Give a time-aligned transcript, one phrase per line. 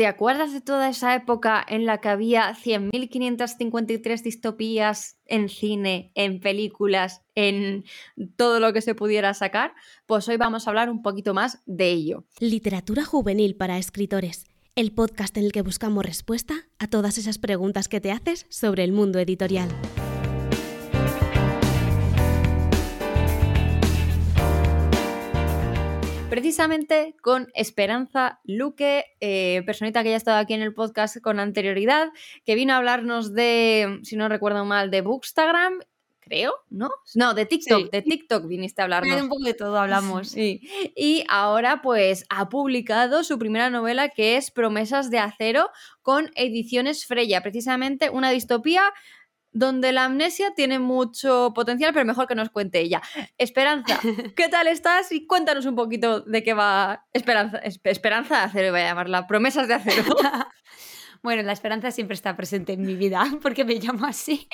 [0.00, 6.40] ¿Te acuerdas de toda esa época en la que había 100.553 distopías en cine, en
[6.40, 7.84] películas, en
[8.36, 9.74] todo lo que se pudiera sacar?
[10.06, 12.24] Pues hoy vamos a hablar un poquito más de ello.
[12.38, 17.86] Literatura juvenil para escritores, el podcast en el que buscamos respuesta a todas esas preguntas
[17.86, 19.68] que te haces sobre el mundo editorial.
[26.40, 31.38] Precisamente con Esperanza Luque, eh, personita que ya ha estado aquí en el podcast con
[31.38, 32.08] anterioridad,
[32.46, 35.80] que vino a hablarnos de, si no recuerdo mal, de Bookstagram
[36.20, 36.90] creo, ¿no?
[37.14, 39.16] No, de TikTok, de TikTok viniste a hablarnos.
[39.16, 40.28] De un poco de todo hablamos.
[40.28, 40.62] Sí.
[40.96, 45.70] Y ahora pues ha publicado su primera novela que es Promesas de Acero
[46.00, 48.84] con Ediciones Freya, precisamente una distopía
[49.52, 53.02] donde la amnesia tiene mucho potencial, pero mejor que nos cuente ella.
[53.38, 53.98] Esperanza,
[54.36, 55.12] ¿qué tal estás?
[55.12, 59.68] Y cuéntanos un poquito de qué va Esperanza, Esperanza de Acero, voy a llamarla, Promesas
[59.68, 60.04] de Acero.
[61.22, 64.48] Bueno, la esperanza siempre está presente en mi vida porque me llamo así.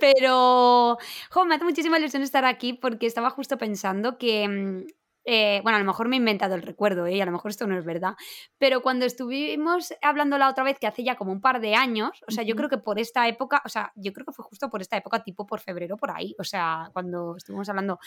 [0.00, 0.98] Pero,
[1.30, 4.86] jo, me hace muchísima ilusión estar aquí porque estaba justo pensando que mm,
[5.24, 7.20] eh, bueno, a lo mejor me he inventado el recuerdo, ¿eh?
[7.22, 8.14] a lo mejor esto no es verdad,
[8.58, 12.22] pero cuando estuvimos hablando la otra vez, que hace ya como un par de años,
[12.28, 14.68] o sea, yo creo que por esta época, o sea, yo creo que fue justo
[14.68, 17.98] por esta época, tipo por febrero, por ahí, o sea, cuando estuvimos hablando,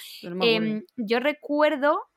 [0.42, 2.08] em, yo recuerdo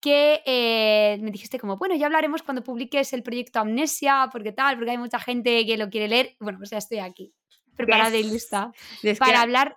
[0.00, 4.76] que eh, me dijiste como, bueno, ya hablaremos cuando publiques el proyecto Amnesia, porque tal,
[4.76, 6.36] porque hay mucha gente que lo quiere leer.
[6.38, 7.34] Bueno, pues ya estoy aquí,
[7.74, 8.72] preparada y lista
[9.18, 9.76] para hablar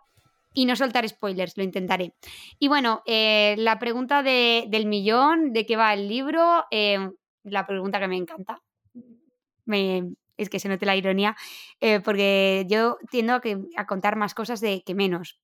[0.59, 2.13] y no soltar spoilers, lo intentaré.
[2.59, 6.99] Y bueno, eh, la pregunta del millón, de qué va el libro, eh,
[7.43, 8.61] la pregunta que me encanta.
[10.35, 11.37] es que se note la ironía,
[11.79, 15.39] eh, porque yo tiendo a, que, a contar más cosas de que menos.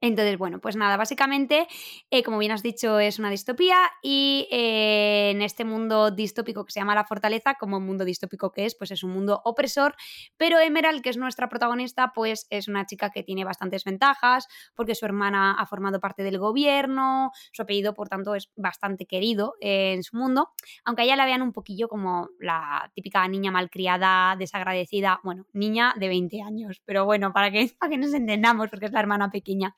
[0.00, 1.66] Entonces, bueno, pues nada, básicamente,
[2.10, 6.70] eh, como bien has dicho, es una distopía y eh, en este mundo distópico que
[6.70, 9.96] se llama La Fortaleza, como mundo distópico que es, pues es un mundo opresor,
[10.36, 14.46] pero Emerald, que es nuestra protagonista, pues es una chica que tiene bastantes ventajas,
[14.76, 19.54] porque su hermana ha formado parte del gobierno, su apellido, por tanto, es bastante querido
[19.60, 20.50] en su mundo,
[20.84, 25.94] aunque a ella la vean un poquillo como la típica niña malcriada, desagradecida, bueno, niña
[25.98, 29.30] de 20 años, pero bueno, para que, para que nos entendamos, porque es la hermana
[29.30, 29.74] pequeña.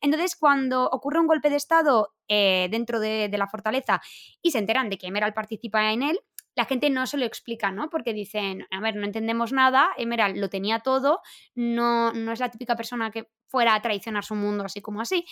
[0.00, 4.00] Entonces, cuando ocurre un golpe de Estado eh, dentro de, la fortaleza
[4.42, 6.20] y se enteran de que Emerald participa en él,
[6.54, 7.88] la gente no se lo explica, ¿no?
[7.88, 11.20] Porque dicen, a ver, no entendemos nada, Emerald lo tenía todo,
[11.54, 15.24] no, no es la típica persona que fuera a traicionar su mundo así como así.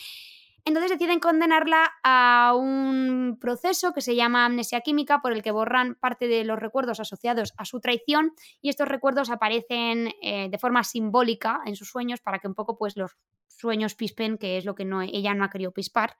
[0.66, 5.94] Entonces deciden condenarla a un proceso que se llama amnesia química por el que borran
[5.94, 10.82] parte de los recuerdos asociados a su traición y estos recuerdos aparecen eh, de forma
[10.82, 13.12] simbólica en sus sueños para que un poco pues los
[13.46, 16.16] sueños pispen, que es lo que no, ella no ha querido pispar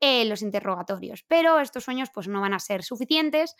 [0.00, 1.22] en los interrogatorios.
[1.28, 3.54] Pero estos sueños pues no van a ser suficientes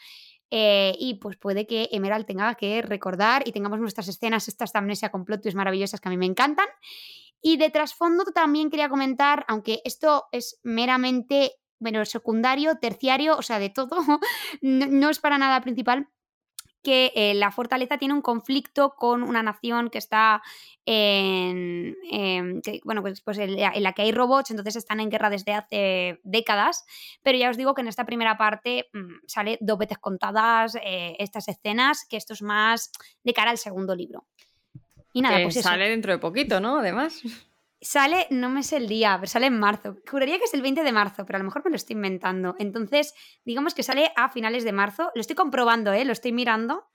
[0.51, 4.79] eh, y pues puede que Emerald tenga que recordar y tengamos nuestras escenas estas de
[4.79, 6.67] amnesia con plot maravillosas que a mí me encantan
[7.47, 13.59] y de trasfondo también quería comentar, aunque esto es meramente, bueno, secundario, terciario, o sea,
[13.59, 13.99] de todo,
[14.63, 16.09] no, es para nada principal,
[16.83, 20.43] que eh, la fortaleza tiene un conflicto con una nación que está
[20.87, 21.95] en,
[22.83, 26.87] bueno, pues, pues en, la, que hay robots, entonces están en guerra desde hace décadas,
[27.23, 31.15] pero ya os digo que en esta primera parte mm, sale dos veces contadas eh,
[31.19, 32.91] estas escenas, que esto es más
[33.23, 34.25] de cara al segundo libro.
[35.15, 36.81] Y nada, pues Sale dentro de poquito, ¿no?
[36.81, 37.23] Además.
[37.81, 39.97] Sale, no me sé el día, pero sale en marzo.
[40.11, 42.57] Juraría que es el 20 de marzo, pero a lo mejor me lo estoy inventando.
[42.59, 43.15] Entonces,
[43.45, 45.13] digamos que sale a finales de marzo.
[45.15, 46.05] Lo estoy comprobando, ¿eh?
[46.05, 46.89] Lo estoy mirando.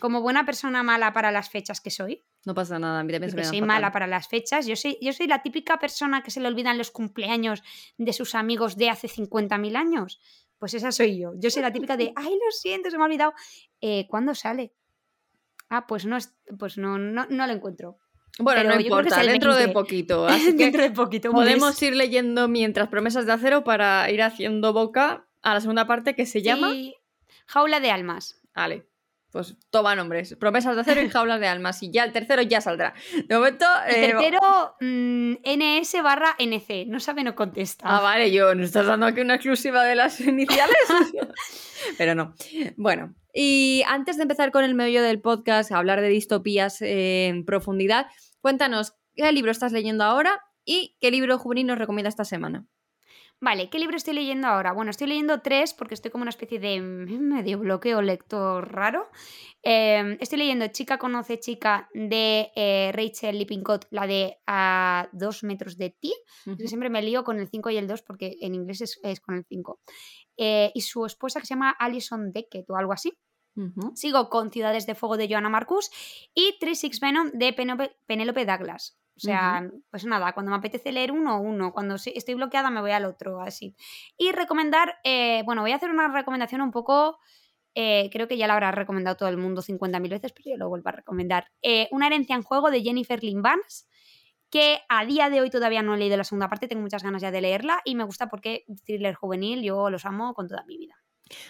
[0.00, 2.24] Como buena persona mala para las fechas que soy.
[2.46, 4.66] No pasa nada, mira, que soy mala para las fechas.
[4.66, 7.62] Yo soy, yo soy la típica persona que se le olvidan los cumpleaños
[7.98, 10.20] de sus amigos de hace 50.000 años.
[10.58, 11.32] Pues esa soy yo.
[11.36, 13.34] Yo soy la típica de, ay, lo siento, se me ha olvidado.
[13.82, 14.72] Eh, ¿Cuándo sale?
[15.68, 16.18] Ah, pues no,
[16.58, 17.98] pues no, no, no lo encuentro.
[18.38, 20.26] Bueno, no importa, dentro de poquito.
[20.26, 21.30] Así dentro de poquito.
[21.30, 26.14] Podemos ir leyendo mientras promesas de acero para ir haciendo boca a la segunda parte
[26.14, 26.72] que se llama
[27.46, 28.40] Jaula de Almas.
[28.54, 28.86] Vale.
[29.30, 30.36] Pues toma nombres.
[30.36, 31.82] Promesas de acero y jaulas de almas.
[31.82, 32.94] Y ya el tercero ya saldrá.
[33.26, 33.66] De momento.
[33.86, 36.86] El eh, tercero, mm, NS barra NC.
[36.86, 37.84] No sabe, no contesta.
[37.86, 38.54] Ah, vale, yo.
[38.54, 40.76] ¿Nos estás dando aquí una exclusiva de las iniciales?
[41.98, 42.34] Pero no.
[42.76, 47.44] Bueno, y antes de empezar con el medio del podcast, a hablar de distopías en
[47.44, 48.08] profundidad,
[48.40, 52.66] cuéntanos qué libro estás leyendo ahora y qué libro juvenil nos recomienda esta semana.
[53.40, 54.72] Vale, ¿qué libro estoy leyendo ahora?
[54.72, 59.08] Bueno, estoy leyendo tres porque estoy como una especie de medio bloqueo lector raro.
[59.62, 65.76] Em, estoy leyendo Chica conoce chica de eh, Rachel Lippincott, la de A dos metros
[65.76, 66.12] de ti.
[66.66, 69.44] Siempre me lío con el 5 y el 2 porque en inglés es, con el
[69.48, 69.80] 5.
[70.36, 73.12] Eh, y su esposa que se llama Alison Deckett o algo así.
[73.94, 75.90] Sigo con Ciudades de Fuego de Joanna Marcus
[76.34, 77.52] y 36 Venom de
[78.06, 78.98] Penélope Douglas.
[79.18, 81.72] O sea, pues nada, cuando me apetece leer uno, uno.
[81.72, 83.74] Cuando estoy bloqueada me voy al otro, así.
[84.16, 87.18] Y recomendar, eh, bueno, voy a hacer una recomendación un poco...
[87.74, 90.68] Eh, creo que ya la habrá recomendado todo el mundo 50.000 veces, pero yo lo
[90.68, 91.48] vuelvo a recomendar.
[91.62, 93.88] Eh, una herencia en juego de Jennifer Lynn Barnes,
[94.50, 97.22] que a día de hoy todavía no he leído la segunda parte, tengo muchas ganas
[97.22, 100.76] ya de leerla y me gusta porque thriller juvenil yo los amo con toda mi
[100.76, 100.97] vida.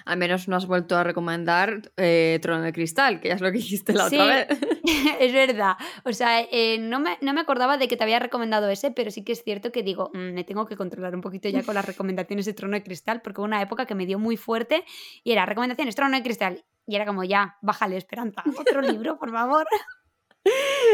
[0.04, 3.50] Al menos no has vuelto a recomendar eh, Trono de Cristal, que ya es lo
[3.50, 4.46] que dijiste la otra vez.
[5.20, 5.76] es verdad.
[6.04, 9.10] O sea, eh, no, me, no, me, acordaba de que te había recomendado ese, pero
[9.10, 11.74] sí que es cierto que digo, mm, me tengo que controlar un poquito ya con
[11.74, 14.84] las recomendaciones de Trono de Cristal, porque hubo una época que me dio muy fuerte
[15.24, 16.64] y era recomendaciones Trono de Cristal.
[16.86, 18.42] Y era como, ya, bájale, Esperanza.
[18.58, 19.66] Otro libro, por favor.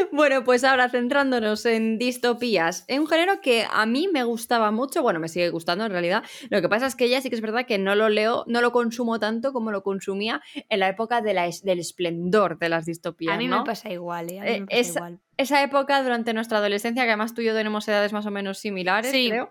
[0.12, 5.02] Bueno, pues ahora centrándonos en distopías, en un género que a mí me gustaba mucho,
[5.02, 6.22] bueno, me sigue gustando en realidad.
[6.50, 8.60] Lo que pasa es que ya sí que es verdad que no lo leo, no
[8.60, 12.86] lo consumo tanto como lo consumía en la época de la, del esplendor de las
[12.86, 13.34] distopías.
[13.34, 14.40] A mí me pasa igual, ¿eh?
[14.40, 17.54] A mí me pasa igual esa época durante nuestra adolescencia, que además tú y yo
[17.54, 19.50] tenemos edades más o menos similares, creo,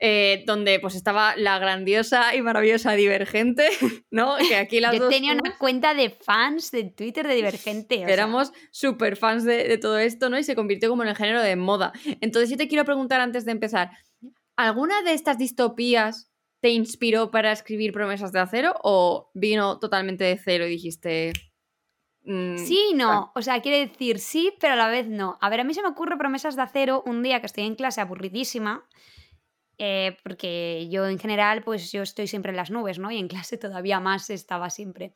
[0.00, 3.68] eh, donde pues estaba la grandiosa y maravillosa Divergente,
[4.10, 4.36] ¿no?
[4.36, 8.02] Que aquí las yo tenía una cuenta de fans de Twitter de Divergente.
[8.02, 10.38] éramos súper fans de, de, todo esto, ¿no?
[10.38, 11.92] Y se convirtió como en el género de moda.
[12.20, 13.90] Entonces yo te quiero preguntar antes de empezar,
[14.56, 16.30] ¿alguna de estas distopías
[16.60, 21.32] te inspiró para escribir Promesas de Acero o vino totalmente de cero y dijiste...
[22.28, 23.32] Mm, sí no.
[23.34, 25.38] O sea, quiere decir sí, pero a la vez no.
[25.40, 27.74] A ver, a mí se me ocurre promesas de acero un día que estoy en
[27.74, 28.84] clase aburridísima.
[29.80, 33.12] Eh, porque yo en general, pues yo estoy siempre en las nubes, ¿no?
[33.12, 35.14] Y en clase todavía más estaba siempre.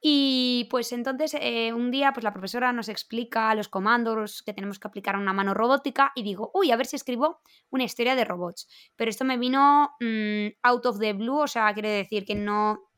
[0.00, 4.78] Y pues entonces eh, un día, pues la profesora nos explica los comandos que tenemos
[4.78, 8.14] que aplicar a una mano robótica y digo, uy, a ver si escribo una historia
[8.14, 8.68] de robots.
[8.94, 12.91] Pero esto me vino mm, out of the blue, o sea, quiere decir que no,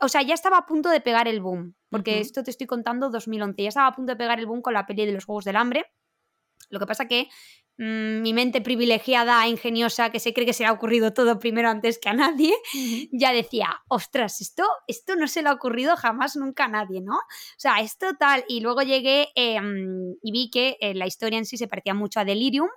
[0.00, 3.10] o sea, ya estaba a punto de pegar el boom, porque esto te estoy contando
[3.10, 5.44] 2011, ya estaba a punto de pegar el boom con la peli de los Juegos
[5.44, 5.86] del Hambre.
[6.70, 7.28] Lo que pasa que
[7.78, 11.68] mm, mi mente privilegiada, ingeniosa, que se cree que se le ha ocurrido todo primero
[11.68, 12.54] antes que a nadie,
[13.12, 17.16] ya decía, ostras, esto, esto no se le ha ocurrido jamás nunca a nadie, ¿no?
[17.16, 18.44] O sea, esto tal.
[18.48, 22.20] Y luego llegué em, y vi que eh, la historia en sí se parecía mucho
[22.20, 22.68] a Delirium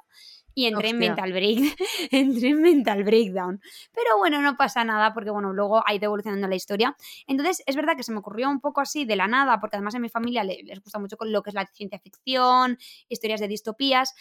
[0.53, 1.59] y entré en, mental break,
[2.11, 3.61] entré en mental breakdown.
[3.93, 6.95] Pero bueno, no pasa nada porque bueno, luego ha ido evolucionando la historia.
[7.27, 9.95] Entonces, es verdad que se me ocurrió un poco así de la nada, porque además
[9.95, 12.77] en mi familia les, gusta mucho lo que es la ciencia ficción,
[13.09, 14.13] historias de distopías.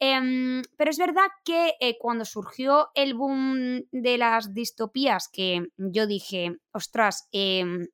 [0.00, 6.06] Em, pero es verdad que eh, cuando surgió el boom de las distopías, que yo
[6.06, 7.88] dije, ostras, eh,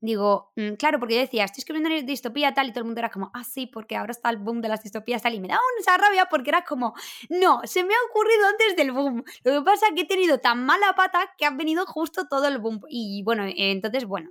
[0.00, 3.00] digo, mm, claro, porque yo decía, estoy escribiendo una distopía tal y todo el mundo
[3.00, 5.48] era como, ah, sí, porque ahora está el boom de las distopías tal y me
[5.48, 6.94] da esa rabia porque era como,
[7.28, 9.24] no, se me ha ocurrido antes del boom.
[9.44, 12.48] Lo que pasa es que he tenido tan mala pata que ha venido justo todo
[12.48, 12.80] el boom.
[12.88, 14.30] Y bueno, entonces, bueno,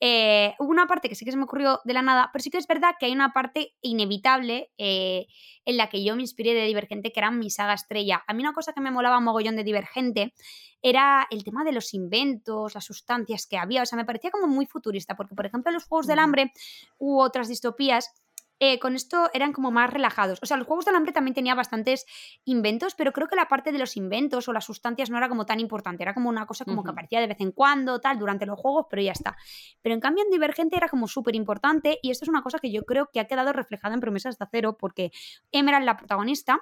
[0.00, 2.50] eh, hubo una parte que sí que se me ocurrió de la nada, pero sí
[2.50, 5.26] que es verdad que hay una parte inevitable eh,
[5.64, 8.22] en la que yo me inspiré de Divergente, que era mi saga estrella.
[8.26, 10.34] A mí una cosa que me molaba mogollón de Divergente
[10.82, 14.46] era el tema de los inventos, las sustancias que había, o sea, me parecía como
[14.46, 16.52] muy futurista, porque por ejemplo en los Juegos del Hambre
[16.98, 18.12] u otras distopías
[18.60, 20.38] eh, con esto eran como más relajados.
[20.42, 22.06] O sea, los Juegos del Hambre también tenía bastantes
[22.44, 25.46] inventos, pero creo que la parte de los inventos o las sustancias no era como
[25.46, 26.02] tan importante.
[26.02, 28.86] Era como una cosa como que aparecía de vez en cuando, tal, durante los juegos,
[28.90, 29.36] pero ya está.
[29.82, 32.72] Pero en cambio en Divergente era como súper importante y esto es una cosa que
[32.72, 35.12] yo creo que ha quedado reflejada en Promesas de Acero porque
[35.52, 36.60] Emerald, la protagonista,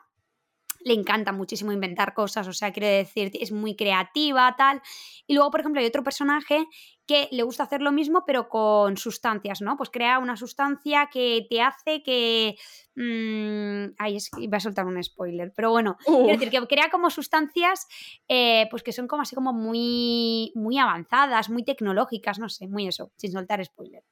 [0.85, 4.83] le encanta muchísimo inventar cosas, o sea, quiere decir, es muy creativa, tal.
[5.27, 6.67] Y luego, por ejemplo, hay otro personaje
[7.07, 9.77] que le gusta hacer lo mismo, pero con sustancias, ¿no?
[9.77, 12.57] Pues crea una sustancia que te hace que.
[12.97, 16.91] Mmm, ay, es que iba a soltar un spoiler, pero bueno, quiero decir, que crea
[16.91, 17.87] como sustancias,
[18.27, 22.89] eh, pues que son como así como muy, muy avanzadas, muy tecnológicas, no sé, muy
[22.89, 24.03] eso, sin soltar spoiler.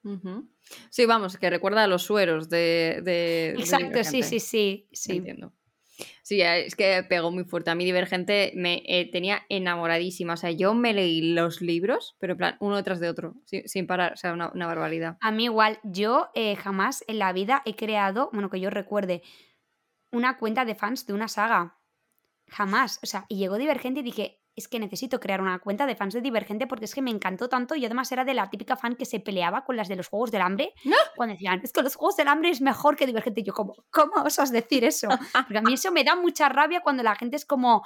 [0.90, 3.54] Sí, vamos, que recuerda a los sueros de.
[3.58, 5.16] Exacto, sí, sí, sí, sí.
[5.16, 5.52] Entiendo.
[6.22, 7.70] Sí, es que pegó muy fuerte.
[7.70, 10.34] A mí Divergente me eh, tenía enamoradísima.
[10.34, 13.86] O sea, yo me leí los libros, pero en plan, uno detrás de otro, sin,
[13.86, 14.14] parar.
[14.14, 15.18] O sea, una, barbaridad.
[15.20, 19.22] A mí igual, yo eh, jamás en la vida he creado, bueno, que yo recuerde,
[20.10, 21.78] una cuenta de fans de una saga.
[22.48, 23.00] Jamás.
[23.02, 26.14] O sea, y llegó Divergente y dije, es que necesito crear una cuenta de fans
[26.14, 28.94] de Divergente porque es que me encantó tanto y además era de la típica fan
[28.94, 30.96] que se peleaba con las de los Juegos del Hambre ¿No?
[31.16, 33.40] cuando decían, es que los Juegos del Hambre es mejor que Divergente.
[33.40, 35.08] Y yo como, ¿cómo osas decir eso?
[35.48, 37.82] Porque a mí eso me da mucha rabia cuando la gente es como,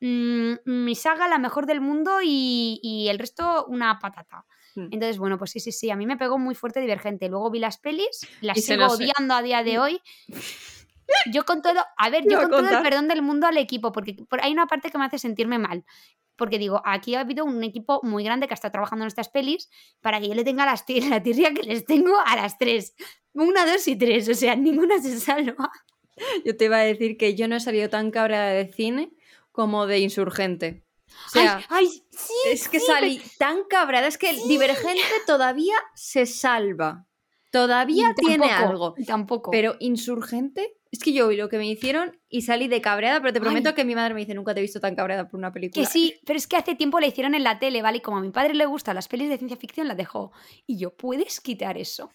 [0.00, 4.44] mmm, mi saga la mejor del mundo y, el resto una patata.
[4.74, 4.88] Hmm.
[4.90, 7.28] Entonces, bueno, pues sí, sí, sí, a mí me pegó muy fuerte Divergente.
[7.28, 9.80] Luego vi las pelis, las sigo odiando a día de mm.
[9.80, 10.02] hoy.
[11.32, 14.16] Yo con todo, a ver, yo con todo el perdón del mundo al equipo, porque
[14.42, 15.84] hay una parte que me hace sentirme mal.
[16.36, 19.68] porque digo, aquí ha habido un equipo muy grande que está trabajando en estas pelis
[20.00, 22.94] para que yo le tenga las la tirria que les tengo a las tres.
[23.34, 25.70] Una, dos y tres, o sea, ninguna se salva.
[26.44, 29.12] Yo te iba a decir que yo no he salido tan cabreada de cine
[29.52, 30.84] como de insurgente.
[31.26, 37.06] O sea, ay, sí, es que salí tan cabreada, es que Divergente todavía se salva.
[37.50, 38.94] Todavía tiene algo.
[39.06, 39.50] Tampoco.
[39.50, 43.32] Pero insurgente, es que yo vi lo que me hicieron y salí de cabreada, pero
[43.32, 45.52] te prometo que mi madre me dice, nunca te he visto tan cabreada por una
[45.52, 45.84] película.
[45.84, 47.98] Que sí, pero es que hace tiempo la hicieron en la tele, ¿vale?
[47.98, 50.32] Y como a mi padre le gustan las pelis de ciencia ficción, la dejó.
[50.66, 52.10] Y yo, ¿puedes quitar eso?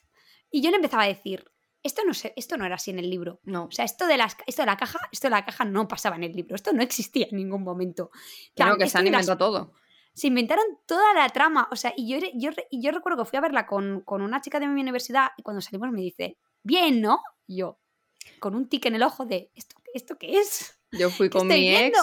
[0.51, 1.45] Y yo le empezaba a decir,
[1.83, 3.39] esto no, sé, esto no era así en el libro.
[3.43, 3.65] No.
[3.65, 6.15] O sea, esto de, las, esto de la caja, esto de la caja no pasaba
[6.17, 6.55] en el libro.
[6.55, 8.09] Esto no existía en ningún momento.
[8.55, 9.73] Claro que se han inventado todo.
[10.13, 11.69] Se inventaron toda la trama.
[11.71, 14.67] O sea, y yo, yo, yo recuerdo que fui a verla con, una chica de
[14.67, 17.21] mi universidad y cuando salimos me dice, bien, ¿no?
[17.47, 17.79] yo,
[18.39, 20.77] con un tic en el ojo de, ¿esto, esto qué es?
[20.91, 21.97] Yo fui con mi ex.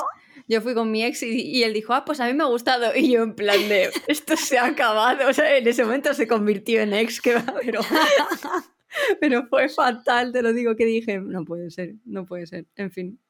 [0.48, 2.46] Yo fui con mi ex y, y, él dijo, ah, pues a mí me ha
[2.46, 2.94] gustado.
[2.96, 5.28] Y yo en plan de, esto se ha acabado.
[5.28, 7.80] O sea, en ese momento se convirtió en ex, que va, pero...
[9.20, 12.90] Pero fue fatal, te lo digo, que dije, no puede ser, no puede ser, en
[12.90, 13.20] fin.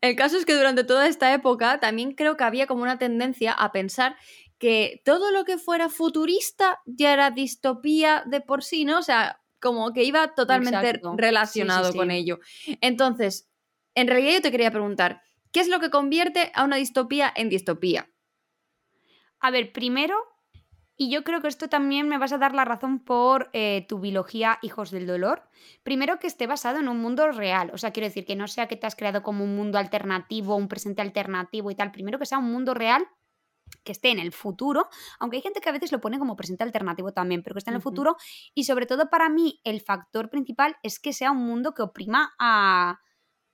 [0.00, 3.52] El caso es que durante toda esta época también creo que había como una tendencia
[3.52, 4.16] a pensar
[4.58, 8.98] que todo lo que fuera futurista ya era distopía de por sí, ¿no?
[8.98, 12.38] O sea, como que iba totalmente relacionado con ello.
[12.82, 13.50] Entonces,
[13.94, 17.48] en realidad yo te quería preguntar, ¿qué es lo que convierte a una distopía en
[17.48, 18.10] distopía?
[19.40, 20.16] A ver, primero
[20.98, 24.00] y yo creo que esto también me vas a dar la razón por eh, tu
[24.00, 25.48] biología Hijos del Dolor.
[25.82, 27.70] Primero que esté basado en un mundo real.
[27.72, 30.54] O sea, quiero decir que no sea que te has creado como un mundo alternativo,
[30.54, 31.90] un presente alternativo y tal.
[31.90, 33.08] Primero que sea un mundo real
[33.82, 34.88] que esté en el futuro,
[35.18, 37.70] aunque hay gente que a veces lo pone como presente alternativo también, pero que esté
[37.70, 38.16] en el futuro.
[38.54, 42.34] Y sobre todo para mí el factor principal es que sea un mundo que oprima
[42.38, 43.00] a,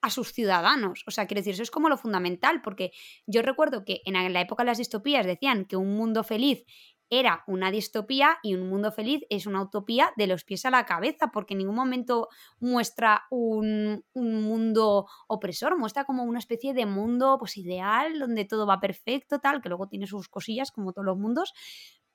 [0.03, 1.05] a sus ciudadanos.
[1.07, 2.93] O sea, quiero decir, eso es como lo fundamental, porque
[3.27, 6.65] yo recuerdo que en la época de las distopías decían que un mundo feliz
[7.11, 10.87] era una distopía y un mundo feliz es una utopía de los pies a la
[10.87, 12.29] cabeza, porque en ningún momento
[12.61, 18.81] muestra un, mundo opresor, muestra como una especie de mundo pues, ideal, donde todo va
[18.81, 21.53] perfecto, tal, que luego tiene sus cosillas como todos los mundos,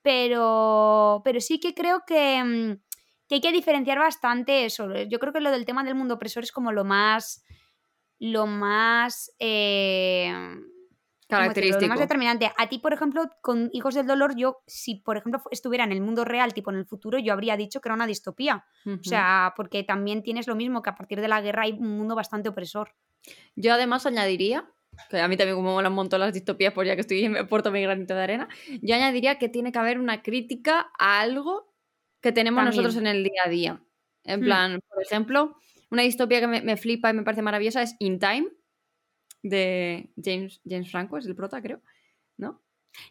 [0.02, 2.82] pero, pero sí que creo que, mm,
[3.28, 4.88] que hay que diferenciar bastante eso.
[5.10, 7.44] Yo creo que lo del tema del mundo opresor es como lo más
[8.20, 10.34] lo más eh,
[11.28, 11.88] Característico.
[11.88, 12.52] más determinante.
[12.58, 16.02] A ti, por ejemplo, con Hijos del Dolor, yo, si por ejemplo estuviera en el
[16.02, 18.66] mundo real, tipo en el futuro, yo habría dicho que era una distopía.
[18.86, 21.98] O sea, porque también tienes lo mismo, que a partir de la guerra hay un
[21.98, 22.96] mundo bastante opresor.
[23.56, 24.70] Yo además añadiría,
[25.10, 27.72] que a mí también como me montón las distopías, por ya que estoy en Puerto
[27.72, 28.48] mi granito de arena,
[28.82, 31.74] yo añadiría que tiene que haber una crítica a algo
[32.22, 33.82] que tenemos nosotros en el día a día.
[34.24, 34.44] En hmm.
[34.44, 35.58] plan, por ejemplo,
[35.90, 38.48] una distopía que me, me flipa y me parece maravillosa es In Time
[39.50, 41.82] de James, James Franco, es el prota, creo,
[42.38, 42.62] ¿no?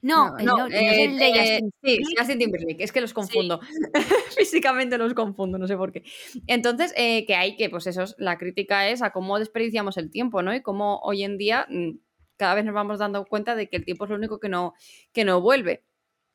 [0.02, 3.60] No, no, es el de eh, Sí, Justin Timberlake, es que los confundo.
[4.36, 6.02] Físicamente los confundo, no sé por qué.
[6.46, 10.42] Entonces, eh, que hay que, pues eso, la crítica es a cómo desperdiciamos el tiempo,
[10.42, 10.54] ¿no?
[10.54, 11.98] Y cómo hoy en día mm,
[12.36, 14.74] cada vez nos vamos dando cuenta de que el tiempo es lo único que no,
[15.12, 15.84] que no vuelve.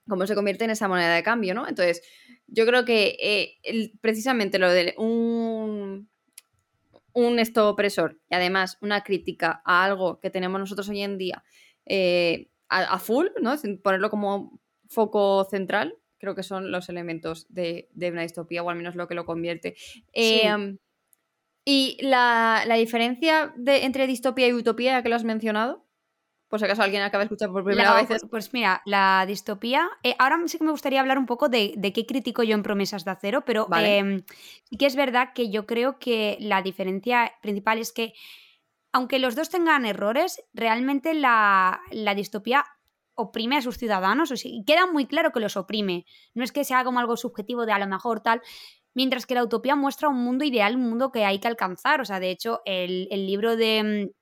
[0.08, 1.68] Cómo se convierte en esa moneda de cambio, ¿no?
[1.68, 2.02] Entonces,
[2.48, 6.09] yo creo que eh, precisamente lo de un
[7.20, 11.44] un esto opresor y además una crítica a algo que tenemos nosotros hoy en día
[11.86, 13.56] eh, a, full, ¿no?
[13.84, 18.96] ponerlo como foco central, creo que son los elementos de, una distopía, o al menos
[18.96, 19.76] lo que lo convierte.
[20.14, 20.78] Em,
[21.66, 25.89] y la, diferencia de, entre distopía y utopía, ya que lo has mencionado,
[26.50, 28.08] por si acaso alguien acaba de escuchar por primera vez.
[28.08, 29.88] Pues, pues mira, la distopía.
[30.02, 33.06] Eh, ahora sí que me gustaría hablar un poco de, qué critico yo en Promesas
[33.06, 34.24] de Acero, pero em,
[34.64, 38.14] sí que es verdad que yo creo que la diferencia principal es que,
[38.92, 41.82] aunque los dos tengan errores, realmente la,
[42.16, 42.66] distopía
[43.14, 46.06] oprime a sus ciudadanos, o y queda muy claro que los oprime.
[46.34, 48.42] No es que sea como algo subjetivo de a lo mejor tal.
[48.96, 52.02] Mientras que la utopía muestra un mundo ideal, un mundo que hay que alcanzar.
[52.02, 54.14] O sea, de hecho, el libro de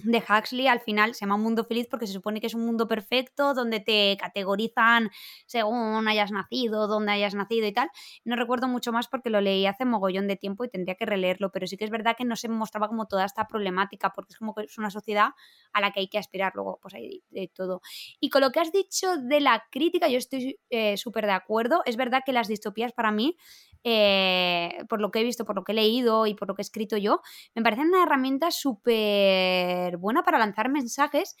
[0.00, 2.66] de Huxley al final se llama Un Mundo Feliz porque se supone que es un
[2.66, 5.10] mundo perfecto donde te categorizan
[5.46, 7.88] según hayas nacido, dónde hayas nacido y tal.
[8.24, 11.52] No recuerdo mucho más porque lo leí hace mogollón de tiempo y tendría que releerlo,
[11.52, 14.38] pero sí que es verdad que no se mostraba como toda esta problemática porque es
[14.38, 15.30] como que es una sociedad
[15.72, 17.80] a la que hay que aspirar luego, pues hay de todo.
[18.18, 21.82] Y con lo que has dicho de la crítica, yo estoy eh, súper de acuerdo.
[21.86, 23.36] Es verdad que las distopías para mí
[23.84, 26.62] eh, por lo que he visto, por lo que he leído y por lo que
[26.62, 27.20] he escrito yo,
[27.54, 31.36] me parecen una herramienta súper buena para lanzar mensajes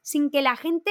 [0.00, 0.90] sin que la gente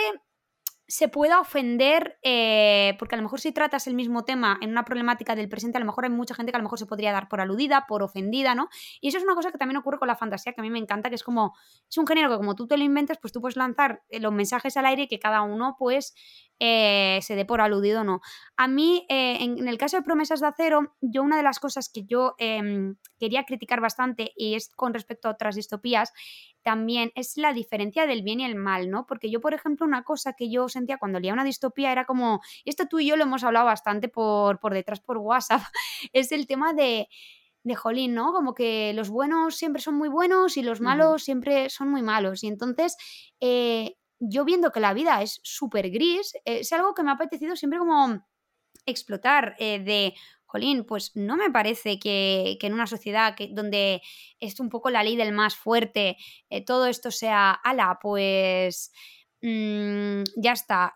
[0.90, 4.86] se pueda ofender, eh, porque a lo mejor si tratas el mismo tema en una
[4.86, 7.12] problemática del presente, a lo mejor hay mucha gente que a lo mejor se podría
[7.12, 8.70] dar por aludida, por ofendida, ¿no?
[9.02, 10.80] Y eso es una cosa que también ocurre con la fantasía, que a mí me
[10.80, 11.56] encanta, que es como,
[11.90, 14.32] es un género que como tú te lo inventas, pues tú puedes lanzar eh, los
[14.32, 16.16] mensajes al aire y que cada uno pues
[16.60, 18.22] eh, se dé por aludido o no.
[18.56, 22.04] A mí, en, el caso de Promesas de Acero, yo una de las cosas que
[22.06, 26.14] yo em, quería criticar bastante, y es con respecto a otras distopías,
[26.64, 29.06] también es la diferencia del bien y el mal, ¿no?
[29.06, 32.42] Porque yo, por ejemplo, una cosa que yo sentía cuando leía una distopía era como,
[32.66, 35.62] esto tú y yo lo hemos hablado bastante por, por detrás por WhatsApp,
[36.14, 37.08] es el tema de,
[37.68, 38.32] de Jolín, ¿no?
[38.32, 42.44] Como que los buenos siempre son muy buenos y los malos siempre son muy malos.
[42.44, 42.96] Y entonces,
[43.40, 47.56] eh, yo viendo que la vida es súper gris, es algo que me ha apetecido
[47.56, 48.26] siempre como
[48.86, 50.14] explotar eh, de
[50.46, 54.02] jolín, pues no me parece que, en una sociedad que, donde
[54.40, 56.18] es un poco la ley del más fuerte,
[56.50, 58.92] eh, todo esto sea, ala, pues
[59.42, 60.96] mm, ya está.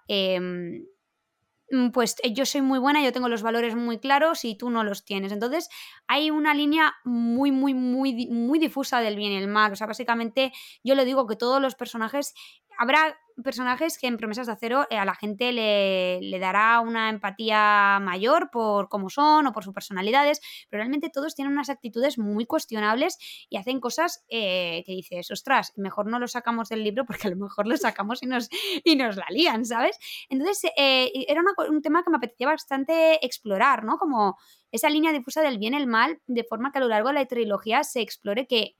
[1.71, 4.69] Mm, pues eh, yo soy muy buena, yo tengo los valores muy claros y tú
[4.69, 5.31] no los tienes.
[5.31, 5.69] Entonces
[6.07, 9.71] hay una línea muy, muy, muy, muy difusa del bien y el mal.
[9.71, 10.51] O sea, básicamente
[10.83, 12.33] yo le digo que todos los personajes
[12.77, 17.99] habrá personajes que en Promesas de Acero eh, a la gente le, dará una empatía
[18.01, 22.45] mayor por cómo son o por sus personalidades, pero realmente todos tienen unas actitudes muy
[22.45, 23.17] cuestionables
[23.49, 27.31] y hacen cosas eh, que dices, ostras, mejor no lo sacamos del libro porque a
[27.31, 28.49] lo mejor lo sacamos y nos,
[28.83, 29.97] y nos la lían, ¿sabes?
[30.29, 33.97] Entonces, eh, era un tema que me apetecía bastante explorar, ¿no?
[33.97, 34.37] Como
[34.71, 37.15] esa línea difusa del bien y el mal, de forma que a lo largo de
[37.15, 38.75] la trilogía se explore que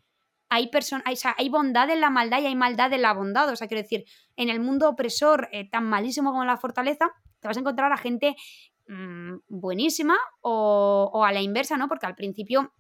[0.52, 0.70] hay,
[1.06, 3.50] hay, hay bondad en la maldad y hay maldad en la bondad.
[3.50, 4.04] O sea, quiero decir,
[4.36, 7.98] en el mundo opresor eh, tan malísimo como la fortaleza, te vas a encontrar a
[7.98, 8.36] gente
[8.90, 11.88] mm, buenísima o, o, a la inversa, ¿no?
[11.88, 12.74] Porque al principio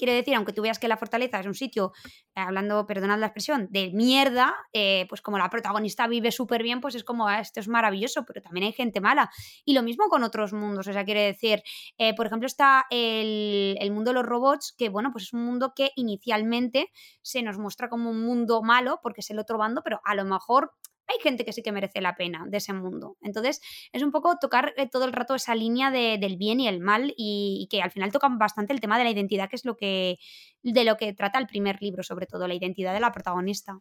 [0.00, 1.92] Quiere decir, aunque tú veas que la fortaleza es un sitio,
[2.34, 6.80] eh, hablando, perdonad la expresión, de mierda, eh, pues como la protagonista vive súper bien,
[6.80, 9.30] pues es como, ah, esto es maravilloso, pero también hay gente mala.
[9.66, 11.62] Y lo mismo con otros mundos, o sea, quiere decir,
[11.98, 15.44] eh, por ejemplo, está el, el, mundo de los robots, que bueno, pues es un
[15.44, 16.88] mundo que inicialmente
[17.20, 20.24] se nos muestra como un mundo malo, porque es el otro bando, pero a lo
[20.24, 20.72] mejor
[21.10, 23.16] hay gente que sí que merece la pena de ese mundo.
[23.20, 23.60] Entonces,
[23.92, 27.14] es un poco tocar eh, todo el rato esa línea del bien y el mal
[27.16, 30.18] y, que al final tocan bastante el tema de la identidad, que es lo que
[30.62, 33.80] de lo que trata el primer libro, sobre todo, la identidad de la protagonista.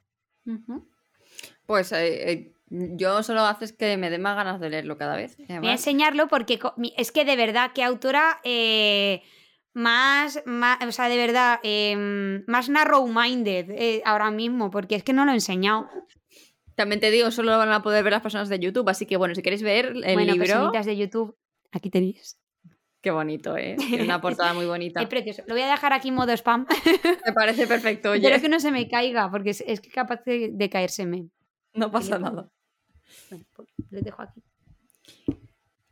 [1.65, 5.37] Pues eh, eh, yo solo haces que me dé más ganas de leerlo cada vez.
[5.47, 6.59] Voy a enseñarlo porque
[6.97, 8.39] es que de verdad, qué autora
[9.73, 15.25] más, más, o sea, de verdad, em, más narrow-minded ahora mismo, porque es que no
[15.25, 15.89] lo he enseñado.
[16.79, 19.35] También te digo, solo van a poder ver las personas de YouTube, así que bueno,
[19.35, 20.71] si queréis ver el bueno, libro...
[20.71, 21.35] de YouTube,
[21.73, 22.39] aquí tenéis.
[23.01, 23.75] Qué bonito, ¿eh?
[23.93, 25.01] Es una portada muy bonita.
[25.01, 25.43] Es precioso.
[25.45, 26.65] Lo voy a dejar aquí en modo spam.
[27.25, 28.25] Me parece perfecto, oye.
[28.25, 31.27] Espero que no se me caiga, porque es, es capaz de, de caérseme.
[31.73, 32.49] No pasa nada.
[33.29, 34.41] Bueno, pues lo dejo aquí.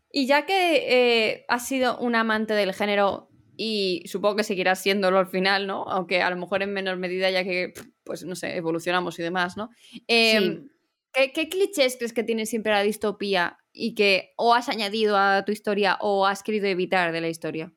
[0.09, 5.19] Y ya que eh, has sido un amante del género y supongo que seguirás siéndolo
[5.19, 5.83] al final, ¿no?
[5.83, 7.73] Aunque a lo mejor en menor medida ya que,
[8.05, 9.69] pues no sé, evolucionamos y demás, ¿no?
[10.07, 10.71] Eh, sí.
[11.33, 15.51] ¿Qué, clichés crees que tiene siempre la distopía y que o has añadido a tu
[15.51, 17.73] historia o has querido evitar de la historia?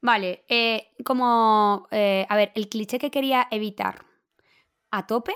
[0.00, 4.06] Vale, eh, como, eh, a ver, el cliché que quería evitar
[4.90, 5.34] a tope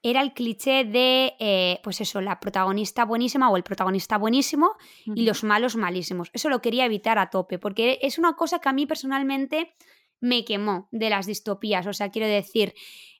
[0.00, 5.24] era el cliché de, eh, pues eso, la protagonista buenísima o el protagonista buenísimo y
[5.26, 6.30] los malos malísimos.
[6.32, 9.74] Eso lo quería evitar a tope, porque es una cosa que a mí personalmente
[10.20, 11.86] me quemó de las distopías.
[11.88, 12.74] O sea, quiero decir,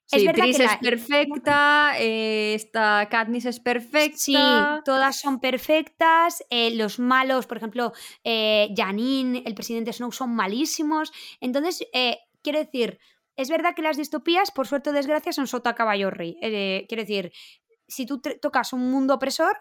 [0.08, 4.16] Sí, es Tris es perfecta, eh, esta Katniss es perfecta.
[4.16, 4.36] Sí,
[4.84, 6.44] todas son perfectas.
[6.48, 7.92] Eh, los malos, por ejemplo,
[8.22, 11.12] eh, Janine, el presidente Snow, son malísimos.
[11.40, 13.00] Entonces, eh, quiero decir,
[13.34, 16.36] es verdad que las distopías, por suerte o desgracia, son sota caballo rey.
[16.40, 17.32] quiero decir,
[17.88, 19.56] si tú tocas un mundo opresor,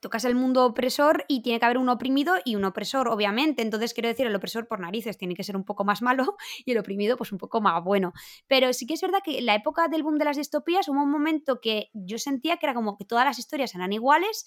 [0.00, 3.62] tocas el mundo opresor y tiene que haber un oprimido y un opresor, obviamente.
[3.62, 6.72] Entonces, quiero decir, el opresor por narices tiene que ser un poco más malo y
[6.72, 8.12] el oprimido, pues un poco más bueno.
[8.46, 11.10] Pero sí que es verdad que la época del boom de las distopías hubo un
[11.10, 14.46] momento que yo sentía que era como que todas las historias eran iguales.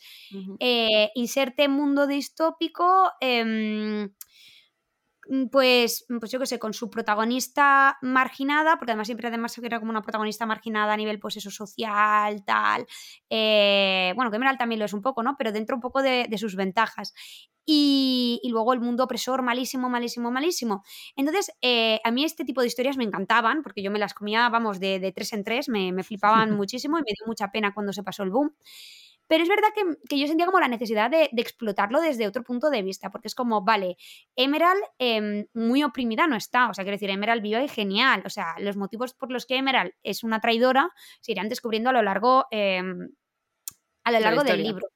[0.59, 3.11] Eh, inserte mundo distópico.
[3.19, 4.11] Em,
[5.49, 9.79] pues, mm, pues yo qué sé, con su protagonista marginada, porque además siempre además era
[9.79, 12.85] como una protagonista marginada a nivel pues eso social, tal.
[13.29, 15.35] Eh, bueno, que Emerald también lo es un poco, ¿no?
[15.37, 17.13] Pero dentro un poco de, sus ventajas.
[17.65, 20.83] Y, luego el mundo opresor, malísimo, malísimo, malísimo.
[21.15, 24.49] Entonces, eh, a mí este tipo de historias me encantaban, porque yo me las comía,
[24.49, 27.93] vamos, de, tres en tres, me, me flipaban muchísimo y me dio mucha pena cuando
[27.93, 28.53] se pasó el boom.
[29.31, 29.69] Pero es verdad
[30.09, 33.33] que, yo sentía como la necesidad de, explotarlo desde otro punto de vista, porque es
[33.33, 33.95] como, vale,
[34.35, 38.29] Emerald em, muy oprimida no está, o sea, quiero decir, Emerald viva y genial, o
[38.29, 40.91] sea, los motivos por los que Emerald es una traidora
[41.21, 42.47] se irán descubriendo a lo largo...
[42.51, 43.07] Em,
[44.03, 44.89] a lo largo del libro.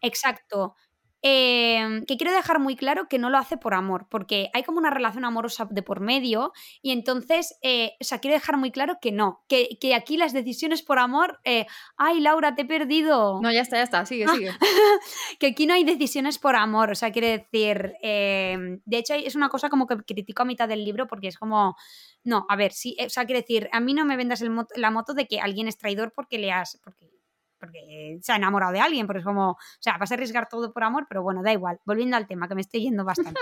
[0.00, 0.74] Exacto.
[1.20, 4.78] Em, que quiero dejar muy claro que no lo hace por amor, porque hay como
[4.78, 8.98] una relación amorosa de por medio y entonces, eh, o sea, quiero dejar muy claro
[9.00, 13.40] que no, que, aquí las decisiones por amor, eh, ay Laura, te he perdido.
[13.42, 14.52] No, ya está, ya está, sigue, ah, sigue.
[15.40, 19.34] que aquí no hay decisiones por amor, o sea, quiere decir, em, de hecho es
[19.34, 21.74] una cosa como que critico a mitad del libro porque es como,
[22.22, 24.40] no, a ver, sí, o sea, quiere decir, a mí no me vendas
[24.76, 27.17] la moto de que alguien es traidor porque le has, porque
[27.58, 30.72] porque se ha enamorado de alguien, porque es como, o sea, vas a arriesgar todo
[30.72, 31.80] por amor, pero bueno, da igual.
[31.84, 33.40] Volviendo al tema, que me estoy yendo bastante.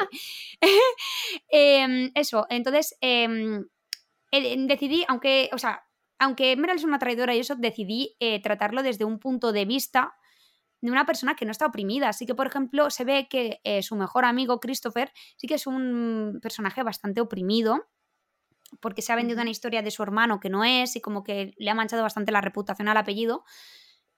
[1.49, 3.65] Em, eso, entonces em,
[4.67, 5.85] decidí, aunque, o sea,
[6.19, 10.15] aunque Emerald es una traidora y eso, decidí eh, tratarlo desde un punto de vista
[10.81, 12.09] de una persona que no está oprimida.
[12.09, 15.67] Así que, por ejemplo, se ve que eh, su mejor amigo, Christopher, sí que es
[15.67, 17.87] un personaje bastante oprimido
[18.81, 21.55] porque se ha vendido una historia de su hermano que no es y como que
[21.57, 23.45] le ha manchado bastante la reputación al apellido.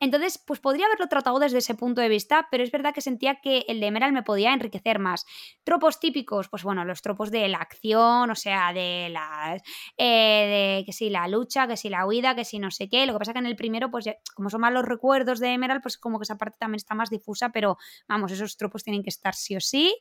[0.01, 3.41] Entonces, pues podría haberlo tratado desde ese punto de vista, pero es verdad que sentía
[3.41, 5.27] que el de Emerald me podía enriquecer más.
[5.65, 9.61] Tropos típicos, pues bueno, los tropos de la acción, o sea, de la,
[9.97, 13.07] eh, de que si la lucha, que si la huida, que si no sé qué.
[13.07, 15.83] Lo que pasa que en el primero, pues como son más los recuerdos de Emerald,
[15.83, 17.77] pues como que esa parte también está más difusa, pero
[18.09, 19.97] vamos, esos tropos tienen que estar sí o sí.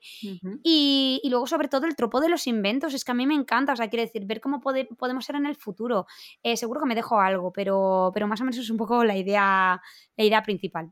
[0.63, 3.73] y, luego, sobre todo, el tropo de los inventos, es que a mí me encanta,
[3.73, 6.05] o sea, quiere decir, ver cómo podemos ser en el futuro.
[6.43, 9.17] Eh, seguro que me dejo algo, pero, pero más o menos es un poco la
[9.17, 9.81] idea
[10.15, 10.91] la idea principal.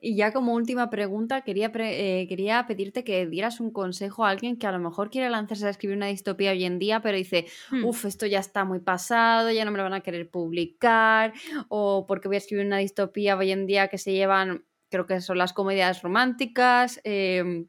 [0.00, 4.58] Y ya como última pregunta, quería, eh, quería pedirte que dieras un consejo a alguien
[4.58, 7.46] que a lo mejor quiere lanzarse a escribir una distopía hoy en día, pero dice,
[7.70, 7.84] hmm.
[7.84, 11.32] uff, esto ya está muy pasado, ya no me lo van a querer publicar,
[11.68, 15.20] o porque voy a escribir una distopía hoy en día que se llevan, creo que
[15.20, 17.00] son las comedias románticas.
[17.04, 17.68] Em,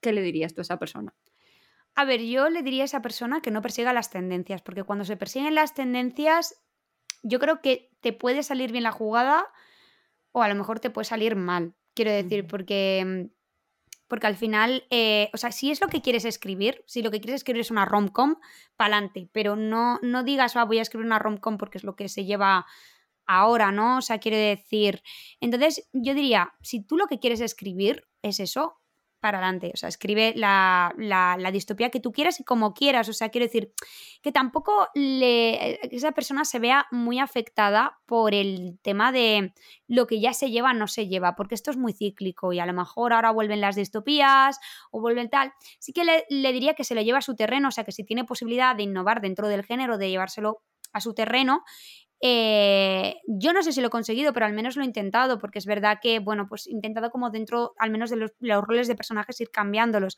[0.00, 1.14] ¿Qué le dirías tú a esa persona?
[1.94, 5.04] A ver, yo le diría a esa persona que no persiga las tendencias, porque cuando
[5.04, 6.60] se persiguen las tendencias,
[7.22, 9.46] yo creo que te puede salir bien la jugada,
[10.34, 11.74] o a lo mejor te puede salir mal.
[11.94, 13.34] Quiero decir, porque, mm,
[14.08, 17.20] porque al final, eh, o sea, si es lo que quieres escribir, si lo que
[17.20, 18.34] quieres escribir es una rom-com,
[18.76, 22.08] pa'lante, pero no, no digas, ah, voy a escribir una rom-com porque es lo que
[22.08, 22.66] se lleva
[23.26, 23.98] ahora, ¿no?
[23.98, 25.02] O sea, quiero decir,
[25.40, 28.80] entonces yo diría, si tú lo que quieres escribir es eso,
[29.24, 29.70] para adelante.
[29.72, 30.92] O sea, escribe la,
[31.50, 33.08] distopía que tú quieras y como quieras.
[33.08, 33.72] O sea, quiero decir
[34.20, 39.54] que tampoco le, esa persona se vea muy afectada por el tema de
[39.88, 42.66] lo que ya se lleva, no se lleva, porque esto es muy cíclico y a
[42.66, 44.60] lo mejor ahora vuelven las distopías
[44.90, 45.54] o vuelven tal.
[45.78, 47.92] Sí que le, le diría que se lo lleva a su terreno, o sea, que
[47.92, 50.60] si tiene posibilidad de innovar dentro del género, de llevárselo
[50.92, 51.64] a su terreno,
[52.26, 55.58] eh, yo no sé si lo he conseguido, pero al menos lo he intentado, porque
[55.58, 58.32] es verdad que, bueno, pues he intentado como dentro, al menos de los,
[58.64, 60.16] roles de personajes, ir cambiándolos.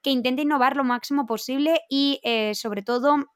[0.00, 3.26] Que intente innovar lo máximo posible y eh, sobre todo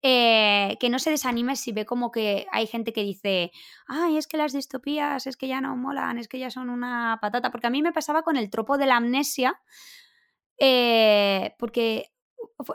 [0.00, 3.50] eh, que no se desanime si ve como que hay gente que dice,
[3.86, 7.18] ay, es que las distopías, es que ya no molan, es que ya son una
[7.20, 9.60] patata, porque a mí me pasaba con el tropo de la amnesia,
[11.58, 12.13] porque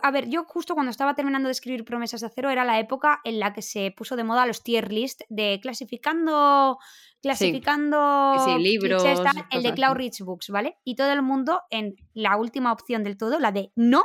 [0.02, 3.22] a ver, yo justo cuando estaba terminando de escribir Promesas de Acero era la época
[3.24, 6.78] en la que se puso de moda los tier list de clasificando
[7.22, 8.64] clasificando sí.
[8.64, 9.04] libros,
[9.52, 10.78] el de Cloud Rich Books, ¿vale?
[10.84, 14.04] Y todo el mundo en la última opción del todo, la de no,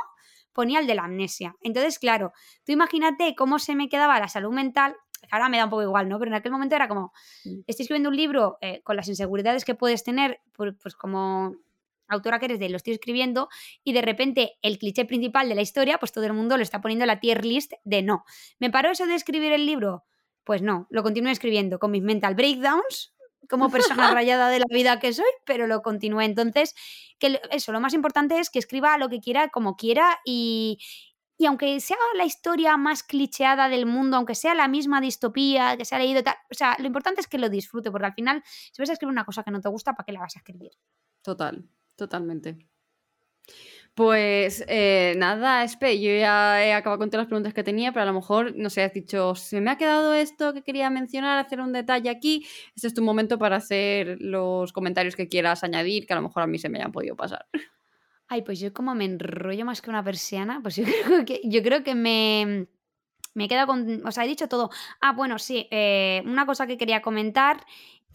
[0.51, 1.55] ponía el de la amnesia.
[1.61, 2.33] Entonces, claro,
[2.65, 4.97] tú imagínate cómo se me quedaba la salud mental
[5.31, 6.19] ahora me da un poco igual, ¿no?
[6.19, 7.13] Pero en aquel momento era como,
[7.45, 7.61] mm.
[7.67, 11.55] estoy escribiendo un libro eh, con las inseguridades que puedes tener, pues como
[12.07, 13.49] autora que eres de lo estoy escribiendo
[13.83, 16.81] y de repente el cliché principal de la historia, pues todo el mundo lo está
[16.81, 18.25] poniendo la tier list de no.
[18.59, 20.05] ¿Me paró eso de escribir el libro?
[20.43, 23.15] Pues no, lo continué escribiendo con mis mental breakdowns
[23.49, 26.25] como persona rayada de la vida que soy, pero lo continué.
[26.25, 26.73] Entonces,
[27.19, 30.79] que eso, lo más importante es que escriba lo que quiera, como quiera y,
[31.37, 35.85] y aunque sea la historia más clicheada del mundo, aunque sea la misma distopía que
[35.85, 38.43] se ha leído, tal, o sea, lo importante es que lo disfrute, porque al final,
[38.45, 40.39] si vas a escribir una cosa que no te gusta, ¿para qué la vas a
[40.39, 40.71] escribir?
[41.21, 41.67] Total.
[41.95, 42.57] Totalmente.
[43.95, 48.03] Pues eh, nada, Espe, yo ya he acabado con todas las preguntas que tenía, pero
[48.03, 51.37] a lo mejor, no sé, has dicho, se me ha quedado esto que quería mencionar,
[51.37, 52.45] hacer un detalle aquí.
[52.75, 56.43] Este es tu momento para hacer los comentarios que quieras añadir, que a lo mejor
[56.43, 57.45] a mí se me hayan podido pasar.
[58.27, 61.63] Ay, pues yo como me enrollo más que una persiana, pues yo creo que, yo
[61.63, 62.67] creo que me,
[63.33, 64.71] me he quedado con, o sea, he dicho todo.
[64.99, 67.65] Ah, bueno, sí, eh, una cosa que quería comentar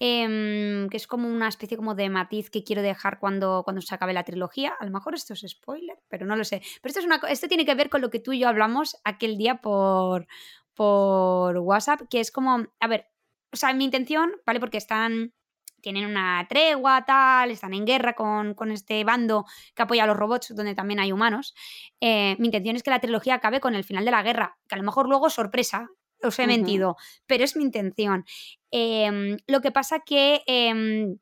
[0.02, 3.94] Em, que es como una especie como de matiz que quiero dejar cuando, cuando se
[3.94, 4.72] acabe la trilogía.
[4.80, 6.62] A lo mejor esto es spoiler, pero no lo sé.
[6.80, 8.96] Pero esto, es una, esto tiene que ver con lo que tú y yo hablamos
[9.04, 10.26] aquel día por,
[10.72, 13.08] por WhatsApp, que es como, a ver,
[13.52, 14.58] o sea, mi intención, ¿vale?
[14.58, 15.34] Porque están
[15.82, 20.54] tienen una tregua, tal, están en guerra con, este bando que apoya a los robots,
[20.54, 21.54] donde también hay humanos.
[22.00, 24.74] Eh, mi intención es que la trilogía acabe con el final de la guerra, que
[24.74, 25.88] a lo mejor luego, sorpresa,
[26.22, 28.24] os he mentido, pero es mi intención.
[28.70, 30.42] Em, lo que pasa que...
[30.46, 31.18] Em,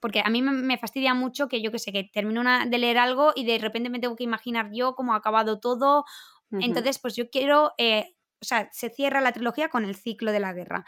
[0.00, 3.32] porque a mí me, fastidia mucho que yo que sé, que termino de leer algo
[3.36, 6.04] y de repente me tengo que imaginar yo cómo ha acabado todo.
[6.50, 10.40] Entonces, pues yo quiero, eh, o sea, se cierra la trilogía con el ciclo de
[10.40, 10.84] la guerra.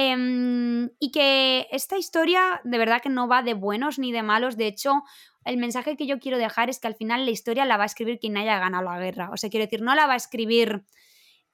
[0.00, 4.56] Em, y que esta historia de verdad que no va de buenos ni de malos,
[4.56, 5.02] de hecho,
[5.44, 7.86] el mensaje que yo quiero dejar es que al final la historia la va a
[7.86, 9.30] escribir quien haya ganado la guerra.
[9.32, 10.84] O sea, quiero decir, no la va a escribir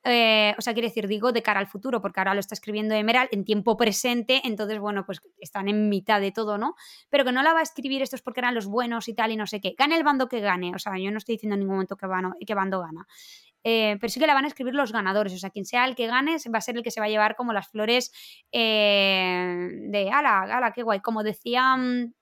[0.04, 2.94] eh, o sea, quiere decir, digo, de cara al futuro, porque ahora lo está escribiendo
[2.94, 6.74] Emerald en tiempo presente, entonces, bueno, pues están en mitad de todo, ¿no?
[7.08, 9.36] Pero que no la va a escribir estos porque eran los buenos y tal, y
[9.36, 9.74] no sé qué.
[9.78, 12.06] Gane el bando que gane, o sea, yo no estoy diciendo en ningún momento que,
[12.46, 13.06] qué bando gana.
[13.66, 15.94] Eh, pero sí que la van a escribir los ganadores, o sea, quien sea el
[15.94, 18.12] que gane va a ser el que se va a llevar como las flores
[18.52, 22.12] eh, de, ala, ala, qué guay, como decía, mm,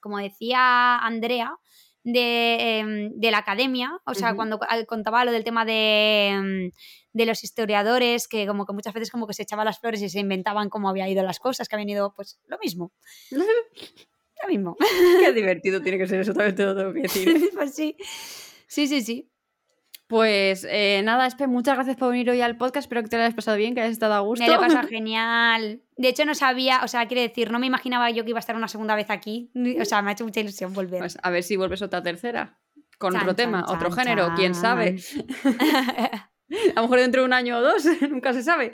[0.00, 1.58] como decía Andrea,
[2.02, 6.70] Em, de, la academia, o sea, cuando contaba lo del tema em,
[7.12, 10.08] de, los historiadores, que como que muchas veces como que se echaban las flores y
[10.08, 12.92] se inventaban cómo había ido las cosas, que habían ido, pues lo mismo.
[13.30, 14.76] lo mismo.
[15.20, 17.50] Qué divertido tiene que ser eso, también te lo tengo que decir.
[17.54, 17.96] pues sí.
[18.66, 19.30] Sí, sí, sí.
[20.10, 22.86] Pues eh, nada, Espe, muchas gracias por venir hoy al podcast.
[22.86, 24.44] Espero que te lo hayas pasado bien, que hayas estado a gusto.
[24.44, 25.82] Me lo he pasado genial.
[25.96, 28.40] De hecho, no sabía, o sea, quiere decir, no me imaginaba yo que iba a
[28.40, 29.52] estar una segunda vez aquí.
[29.80, 30.98] O sea, me ha hecho mucha ilusión volver.
[30.98, 32.58] Pues a ver si vuelves otra tercera.
[32.98, 34.96] Con otro tema, otro género, quién sabe.
[36.74, 38.72] a lo mejor dentro de un año o dos, nunca se sabe.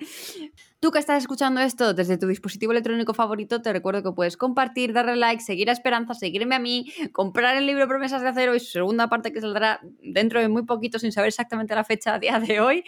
[0.79, 4.93] Tú que estás escuchando esto desde tu dispositivo electrónico favorito, te recuerdo que puedes compartir,
[4.93, 8.61] darle like, seguir a Esperanza, seguirme a mí, comprar el libro Promesas de Acero y
[8.61, 12.19] su segunda parte que saldrá dentro de muy poquito, sin saber exactamente la fecha a
[12.19, 12.85] día de hoy,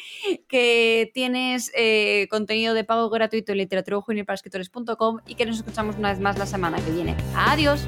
[0.48, 3.98] que tienes eh, contenido de pago gratuito en literatura
[5.26, 7.16] y que nos escuchamos una vez más la semana que viene.
[7.34, 7.84] Adiós.